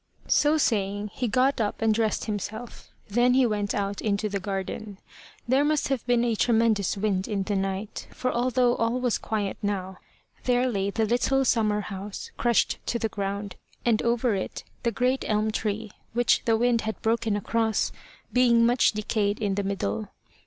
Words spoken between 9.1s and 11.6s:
quiet now, there lay the little